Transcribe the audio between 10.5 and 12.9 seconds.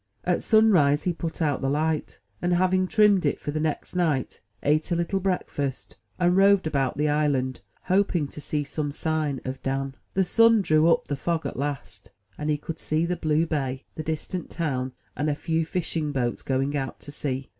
drew up the fog at last; and he could